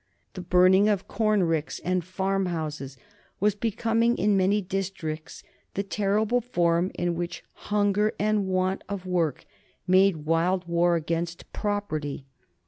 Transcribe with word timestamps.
The 0.33 0.41
burning 0.41 0.89
of 0.89 1.07
corn 1.07 1.43
ricks 1.43 1.77
and 1.77 2.03
farm 2.03 2.47
houses 2.47 2.97
was 3.39 3.53
becoming 3.53 4.17
in 4.17 4.35
many 4.35 4.59
districts 4.59 5.43
the 5.75 5.83
terrible 5.83 6.41
form 6.41 6.89
in 6.95 7.13
which 7.13 7.43
hunger 7.69 8.15
and 8.17 8.47
want 8.47 8.83
of 8.89 9.05
work 9.05 9.45
made 9.85 10.25
wild 10.25 10.67
war 10.67 10.95
against 10.95 11.53
property. 11.53 12.25